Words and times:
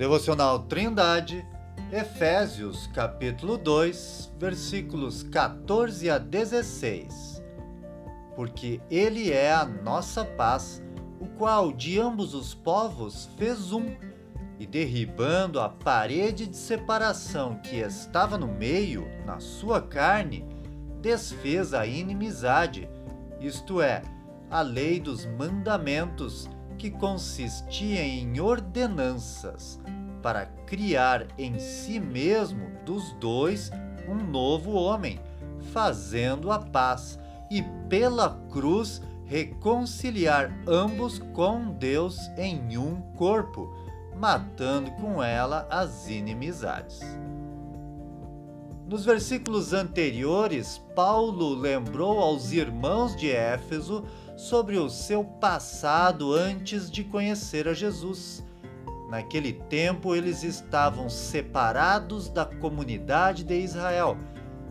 Devocional 0.00 0.60
Trindade, 0.60 1.46
Efésios 1.92 2.86
capítulo 2.86 3.58
2, 3.58 4.32
versículos 4.38 5.22
14 5.24 6.08
a 6.08 6.16
16. 6.16 7.42
Porque 8.34 8.80
ele 8.90 9.30
é 9.30 9.52
a 9.52 9.66
nossa 9.66 10.24
paz, 10.24 10.82
o 11.20 11.26
qual 11.26 11.70
de 11.70 12.00
ambos 12.00 12.32
os 12.32 12.54
povos 12.54 13.28
fez 13.36 13.74
um, 13.74 13.94
e 14.58 14.66
derribando 14.66 15.60
a 15.60 15.68
parede 15.68 16.46
de 16.46 16.56
separação 16.56 17.56
que 17.56 17.76
estava 17.76 18.38
no 18.38 18.48
meio, 18.48 19.06
na 19.26 19.38
sua 19.38 19.82
carne, 19.82 20.46
desfez 21.02 21.74
a 21.74 21.84
inimizade, 21.84 22.88
isto 23.38 23.82
é, 23.82 24.00
a 24.50 24.62
lei 24.62 24.98
dos 24.98 25.26
mandamentos 25.26 26.48
que 26.80 26.90
consistia 26.90 28.02
em 28.02 28.40
ordenanças 28.40 29.78
para 30.22 30.46
criar 30.66 31.26
em 31.36 31.58
si 31.58 32.00
mesmo 32.00 32.70
dos 32.86 33.12
dois 33.20 33.70
um 34.08 34.14
novo 34.14 34.72
homem, 34.72 35.20
fazendo 35.74 36.50
a 36.50 36.58
paz 36.58 37.18
e 37.50 37.62
pela 37.90 38.30
cruz 38.50 39.02
reconciliar 39.26 40.50
ambos 40.66 41.18
com 41.34 41.70
Deus 41.74 42.18
em 42.38 42.78
um 42.78 43.02
corpo, 43.14 43.70
matando 44.16 44.90
com 44.92 45.22
ela 45.22 45.68
as 45.70 46.08
inimizades. 46.08 47.00
Nos 48.88 49.04
versículos 49.04 49.74
anteriores, 49.74 50.82
Paulo 50.96 51.54
lembrou 51.54 52.18
aos 52.20 52.52
irmãos 52.52 53.14
de 53.14 53.30
Éfeso 53.30 54.04
sobre 54.40 54.78
o 54.78 54.88
seu 54.88 55.22
passado 55.22 56.32
antes 56.32 56.90
de 56.90 57.04
conhecer 57.04 57.68
a 57.68 57.74
Jesus. 57.74 58.42
Naquele 59.10 59.52
tempo, 59.52 60.14
eles 60.14 60.42
estavam 60.42 61.10
separados 61.10 62.30
da 62.30 62.46
comunidade 62.46 63.44
de 63.44 63.60
Israel 63.60 64.16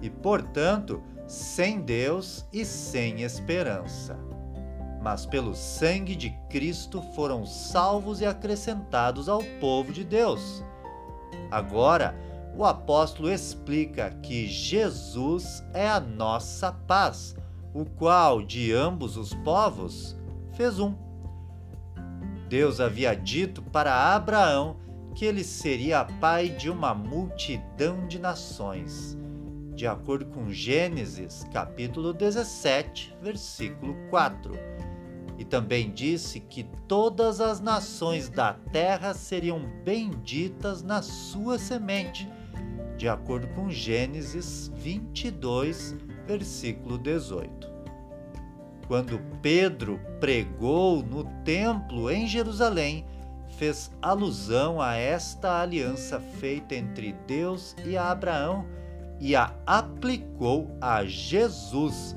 e, 0.00 0.08
portanto, 0.08 1.02
sem 1.26 1.82
Deus 1.82 2.46
e 2.50 2.64
sem 2.64 3.20
esperança. 3.20 4.18
Mas 5.02 5.26
pelo 5.26 5.54
sangue 5.54 6.16
de 6.16 6.30
Cristo 6.48 7.02
foram 7.14 7.44
salvos 7.44 8.22
e 8.22 8.26
acrescentados 8.26 9.28
ao 9.28 9.42
povo 9.60 9.92
de 9.92 10.02
Deus. 10.02 10.64
Agora, 11.50 12.14
o 12.56 12.64
apóstolo 12.64 13.30
explica 13.30 14.10
que 14.22 14.46
Jesus 14.46 15.62
é 15.74 15.86
a 15.86 16.00
nossa 16.00 16.72
paz 16.72 17.36
o 17.78 17.84
qual 17.84 18.42
de 18.42 18.72
ambos 18.72 19.16
os 19.16 19.32
povos 19.32 20.18
fez 20.54 20.80
um. 20.80 20.96
Deus 22.48 22.80
havia 22.80 23.14
dito 23.14 23.62
para 23.62 24.16
Abraão 24.16 24.78
que 25.14 25.24
ele 25.24 25.44
seria 25.44 26.04
pai 26.04 26.48
de 26.48 26.68
uma 26.68 26.92
multidão 26.92 28.08
de 28.08 28.18
nações, 28.18 29.16
de 29.76 29.86
acordo 29.86 30.26
com 30.26 30.50
Gênesis, 30.50 31.46
capítulo 31.52 32.12
17, 32.12 33.16
versículo 33.22 33.94
4. 34.10 34.52
E 35.38 35.44
também 35.44 35.92
disse 35.92 36.40
que 36.40 36.64
todas 36.88 37.40
as 37.40 37.60
nações 37.60 38.28
da 38.28 38.54
terra 38.72 39.14
seriam 39.14 39.60
benditas 39.84 40.82
na 40.82 41.00
sua 41.00 41.60
semente, 41.60 42.28
de 42.98 43.08
acordo 43.08 43.46
com 43.54 43.70
Gênesis 43.70 44.70
22, 44.74 45.94
versículo 46.26 46.98
18. 46.98 47.70
Quando 48.88 49.20
Pedro 49.40 50.00
pregou 50.18 51.02
no 51.02 51.22
templo 51.44 52.10
em 52.10 52.26
Jerusalém, 52.26 53.06
fez 53.56 53.92
alusão 54.02 54.82
a 54.82 54.96
esta 54.96 55.62
aliança 55.62 56.18
feita 56.18 56.74
entre 56.74 57.12
Deus 57.26 57.76
e 57.86 57.96
Abraão 57.96 58.66
e 59.20 59.36
a 59.36 59.54
aplicou 59.64 60.68
a 60.80 61.04
Jesus, 61.04 62.16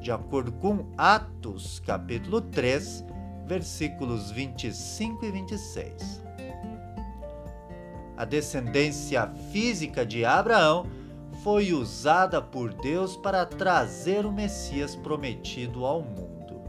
de 0.00 0.10
acordo 0.10 0.50
com 0.52 0.86
Atos, 0.96 1.78
capítulo 1.80 2.40
3, 2.40 3.04
versículos 3.46 4.30
25 4.30 5.26
e 5.26 5.30
26. 5.30 6.21
A 8.16 8.24
descendência 8.24 9.26
física 9.50 10.04
de 10.04 10.24
Abraão 10.24 10.86
foi 11.42 11.72
usada 11.72 12.40
por 12.40 12.72
Deus 12.74 13.16
para 13.16 13.44
trazer 13.44 14.24
o 14.26 14.32
Messias 14.32 14.94
prometido 14.94 15.84
ao 15.84 16.02
mundo. 16.02 16.62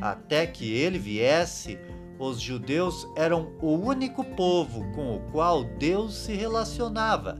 Até 0.00 0.46
que 0.46 0.72
ele 0.72 0.98
viesse, 0.98 1.78
os 2.18 2.40
judeus 2.40 3.06
eram 3.16 3.52
o 3.60 3.72
único 3.72 4.24
povo 4.24 4.84
com 4.92 5.16
o 5.16 5.20
qual 5.32 5.64
Deus 5.64 6.14
se 6.14 6.34
relacionava, 6.34 7.38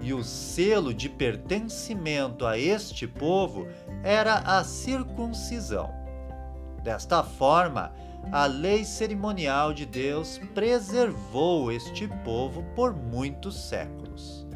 e 0.00 0.14
o 0.14 0.22
selo 0.22 0.94
de 0.94 1.08
pertencimento 1.08 2.46
a 2.46 2.56
este 2.56 3.06
povo 3.06 3.66
era 4.04 4.34
a 4.38 4.62
circuncisão. 4.62 5.92
Desta 6.82 7.24
forma, 7.24 7.92
a 8.30 8.46
lei 8.46 8.84
cerimonial 8.84 9.72
de 9.72 9.86
Deus 9.86 10.38
preservou 10.54 11.72
este 11.72 12.08
povo 12.24 12.62
por 12.74 12.94
muitos 12.94 13.56
séculos. 13.68 14.46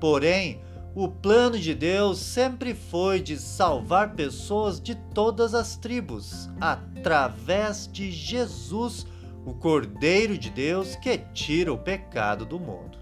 Porém, 0.00 0.60
o 0.94 1.06
plano 1.08 1.58
de 1.58 1.72
Deus 1.72 2.18
sempre 2.18 2.74
foi 2.74 3.20
de 3.20 3.38
salvar 3.38 4.14
pessoas 4.14 4.80
de 4.80 4.94
todas 4.94 5.54
as 5.54 5.76
tribos, 5.76 6.48
através 6.60 7.88
de 7.90 8.10
Jesus, 8.10 9.06
o 9.46 9.54
Cordeiro 9.54 10.36
de 10.36 10.50
Deus 10.50 10.96
que 10.96 11.18
tira 11.32 11.72
o 11.72 11.78
pecado 11.78 12.44
do 12.44 12.58
mundo. 12.58 12.98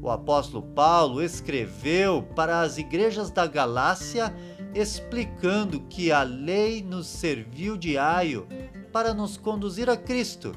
O 0.00 0.08
apóstolo 0.08 0.62
Paulo 0.62 1.22
escreveu 1.22 2.22
para 2.22 2.60
as 2.60 2.78
igrejas 2.78 3.30
da 3.30 3.46
Galácia 3.46 4.32
explicando 4.78 5.80
que 5.80 6.12
a 6.12 6.22
lei 6.22 6.82
nos 6.82 7.06
serviu 7.06 7.76
de 7.76 7.96
aio 7.96 8.46
para 8.92 9.14
nos 9.14 9.36
conduzir 9.36 9.88
a 9.88 9.96
Cristo, 9.96 10.52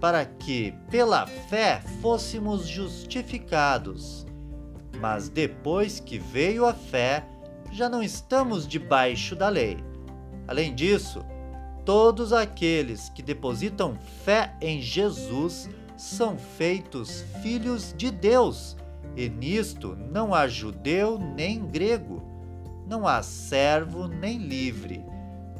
para 0.00 0.24
que, 0.24 0.72
pela 0.90 1.26
fé, 1.26 1.82
fôssemos 2.00 2.66
justificados 2.66 4.26
mas 5.00 5.28
depois 5.28 6.00
que 6.00 6.18
veio 6.18 6.66
a 6.66 6.72
fé, 6.72 7.26
já 7.70 7.88
não 7.88 8.02
estamos 8.02 8.66
debaixo 8.66 9.36
da 9.36 9.48
lei. 9.48 9.76
Além 10.48 10.74
disso, 10.74 11.24
todos 11.84 12.32
aqueles 12.32 13.08
que 13.10 13.22
depositam 13.22 13.96
fé 14.24 14.54
em 14.60 14.80
Jesus 14.80 15.68
são 15.96 16.38
feitos 16.38 17.24
filhos 17.42 17.94
de 17.96 18.10
Deus, 18.10 18.76
e 19.16 19.28
nisto 19.28 19.96
não 20.12 20.34
há 20.34 20.46
judeu 20.46 21.18
nem 21.18 21.64
grego, 21.66 22.22
não 22.86 23.06
há 23.06 23.22
servo 23.22 24.06
nem 24.06 24.38
livre, 24.38 25.04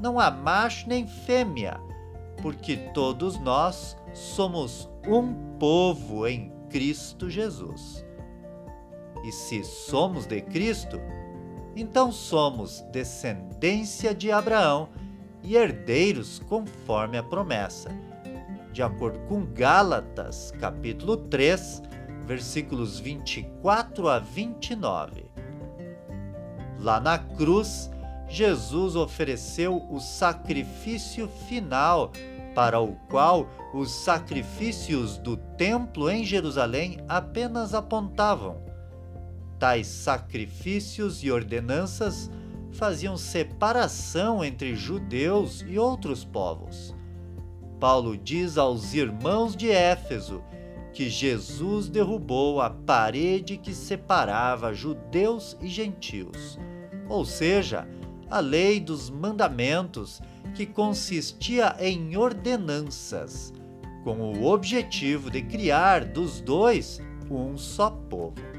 não 0.00 0.20
há 0.20 0.30
macho 0.30 0.88
nem 0.88 1.06
fêmea, 1.06 1.80
porque 2.40 2.76
todos 2.94 3.38
nós 3.40 3.96
somos 4.14 4.88
um 5.06 5.34
povo 5.58 6.26
em 6.26 6.52
Cristo 6.70 7.28
Jesus. 7.28 8.04
E 9.24 9.32
se 9.32 9.64
somos 9.64 10.26
de 10.26 10.40
Cristo, 10.40 11.00
então 11.74 12.12
somos 12.12 12.82
descendência 12.92 14.14
de 14.14 14.30
Abraão 14.30 14.88
e 15.42 15.56
herdeiros 15.56 16.38
conforme 16.48 17.18
a 17.18 17.22
promessa. 17.22 17.90
De 18.72 18.82
acordo 18.82 19.18
com 19.20 19.44
Gálatas, 19.46 20.52
capítulo 20.60 21.16
3, 21.16 21.82
versículos 22.26 23.00
24 23.00 24.08
a 24.08 24.18
29. 24.18 25.25
Lá 26.78 27.00
na 27.00 27.18
cruz, 27.18 27.90
Jesus 28.28 28.96
ofereceu 28.96 29.86
o 29.90 30.00
sacrifício 30.00 31.28
final, 31.48 32.12
para 32.54 32.80
o 32.80 32.96
qual 33.08 33.48
os 33.74 33.90
sacrifícios 33.90 35.18
do 35.18 35.36
templo 35.36 36.10
em 36.10 36.24
Jerusalém 36.24 36.98
apenas 37.08 37.74
apontavam. 37.74 38.62
Tais 39.58 39.86
sacrifícios 39.86 41.22
e 41.22 41.30
ordenanças 41.30 42.30
faziam 42.72 43.16
separação 43.16 44.44
entre 44.44 44.74
judeus 44.74 45.64
e 45.66 45.78
outros 45.78 46.24
povos. 46.24 46.94
Paulo 47.80 48.16
diz 48.16 48.56
aos 48.56 48.94
irmãos 48.94 49.54
de 49.54 49.70
Éfeso 49.70 50.42
que 50.96 51.10
Jesus 51.10 51.88
derrubou 51.88 52.60
a 52.60 52.70
parede 52.70 53.56
que 53.56 53.74
separava 53.74 54.72
judeus 54.72 55.56
e 55.60 55.68
gentios, 55.68 56.58
ou 57.08 57.24
seja, 57.24 57.86
a 58.30 58.40
lei 58.40 58.80
dos 58.80 59.10
mandamentos 59.10 60.20
que 60.54 60.66
consistia 60.66 61.76
em 61.78 62.16
ordenanças, 62.16 63.52
com 64.02 64.32
o 64.32 64.46
objetivo 64.46 65.30
de 65.30 65.42
criar 65.42 66.04
dos 66.04 66.40
dois 66.40 67.00
um 67.30 67.56
só 67.58 67.90
povo 67.90 68.56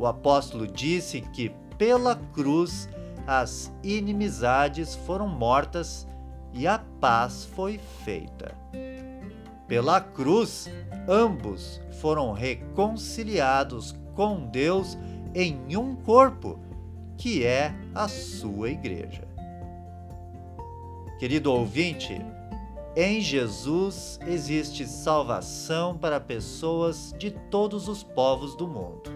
o 0.00 0.06
apóstolo 0.06 0.66
disse 0.66 1.20
que 1.20 1.50
pela 1.76 2.16
cruz 2.16 2.88
as 3.26 3.70
inimizades 3.84 4.94
foram 4.94 5.28
mortas 5.28 6.08
e 6.54 6.66
a 6.66 6.78
paz 6.78 7.44
foi 7.44 7.78
feita. 8.02 8.54
Pela 9.68 10.00
cruz, 10.00 10.70
ambos 11.10 11.80
foram 12.00 12.32
reconciliados 12.32 13.94
com 14.14 14.46
Deus 14.46 14.96
em 15.34 15.76
um 15.76 15.96
corpo, 15.96 16.58
que 17.18 17.44
é 17.44 17.74
a 17.92 18.06
sua 18.06 18.70
igreja. 18.70 19.28
Querido 21.18 21.52
ouvinte, 21.52 22.24
em 22.96 23.20
Jesus 23.20 24.18
existe 24.26 24.86
salvação 24.86 25.98
para 25.98 26.20
pessoas 26.20 27.12
de 27.18 27.30
todos 27.30 27.88
os 27.88 28.02
povos 28.02 28.56
do 28.56 28.66
mundo. 28.66 29.10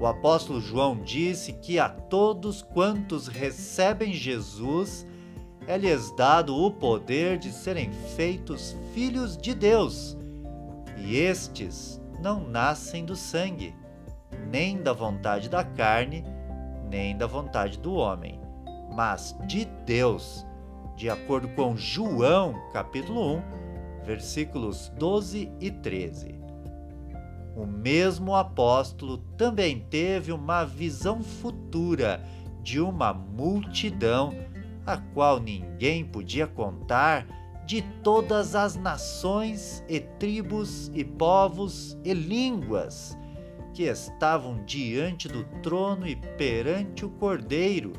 O 0.00 0.06
apóstolo 0.06 0.60
João 0.60 0.96
disse 0.96 1.52
que 1.52 1.78
a 1.78 1.88
todos 1.88 2.62
quantos 2.62 3.26
recebem 3.26 4.12
Jesus, 4.12 5.06
é-lhes 5.66 6.14
dado 6.16 6.56
o 6.56 6.70
poder 6.70 7.36
de 7.36 7.52
serem 7.52 7.92
feitos 8.16 8.76
filhos 8.94 9.36
de 9.36 9.54
Deus. 9.54 10.16
E 11.04 11.16
estes 11.16 12.00
não 12.20 12.40
nascem 12.40 13.04
do 13.04 13.16
sangue, 13.16 13.74
nem 14.50 14.82
da 14.82 14.92
vontade 14.92 15.48
da 15.48 15.64
carne, 15.64 16.24
nem 16.90 17.16
da 17.16 17.26
vontade 17.26 17.78
do 17.78 17.94
homem, 17.94 18.40
mas 18.94 19.36
de 19.46 19.64
Deus 19.86 20.46
de 20.98 21.08
acordo 21.08 21.46
com 21.50 21.76
João, 21.76 22.60
capítulo 22.72 23.36
1, 23.36 23.42
versículos 24.04 24.92
12 24.98 25.48
e 25.60 25.70
13. 25.70 26.34
O 27.54 27.64
mesmo 27.64 28.34
apóstolo 28.34 29.18
também 29.36 29.78
teve 29.78 30.32
uma 30.32 30.64
visão 30.64 31.22
futura 31.22 32.20
de 32.64 32.80
uma 32.80 33.14
multidão 33.14 34.34
a 34.84 34.96
qual 34.96 35.38
ninguém 35.38 36.04
podia 36.04 36.48
contar 36.48 37.28
de 37.68 37.82
todas 38.02 38.54
as 38.54 38.76
nações 38.76 39.84
e 39.86 40.00
tribos 40.00 40.90
e 40.94 41.04
povos 41.04 41.98
e 42.02 42.14
línguas 42.14 43.14
que 43.74 43.82
estavam 43.82 44.64
diante 44.64 45.28
do 45.28 45.44
trono 45.62 46.08
e 46.08 46.16
perante 46.16 47.04
o 47.04 47.10
Cordeiro 47.10 47.92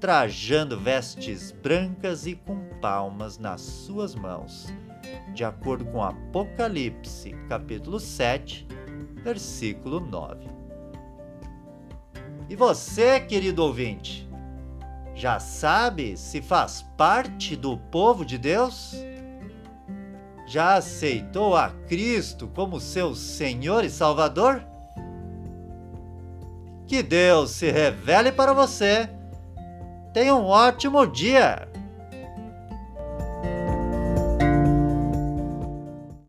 trajando 0.00 0.76
vestes 0.76 1.52
brancas 1.52 2.26
e 2.26 2.34
com 2.34 2.58
palmas 2.80 3.38
nas 3.38 3.60
suas 3.60 4.16
mãos, 4.16 4.74
de 5.32 5.44
acordo 5.44 5.84
com 5.84 6.02
Apocalipse, 6.02 7.30
capítulo 7.48 8.00
7, 8.00 8.66
versículo 9.22 10.00
9. 10.00 10.48
E 12.48 12.56
você, 12.56 13.20
querido 13.20 13.62
ouvinte, 13.62 14.25
já 15.16 15.40
sabe 15.40 16.14
se 16.14 16.42
faz 16.42 16.82
parte 16.94 17.56
do 17.56 17.78
povo 17.78 18.22
de 18.22 18.36
Deus? 18.36 18.94
Já 20.46 20.74
aceitou 20.74 21.56
a 21.56 21.70
Cristo 21.88 22.46
como 22.54 22.78
seu 22.78 23.14
Senhor 23.14 23.82
e 23.82 23.88
Salvador? 23.88 24.62
Que 26.86 27.02
Deus 27.02 27.50
se 27.52 27.70
revele 27.70 28.30
para 28.30 28.52
você 28.52 29.08
Tenha 30.12 30.34
um 30.34 30.44
ótimo 30.44 31.06
dia! 31.06 31.66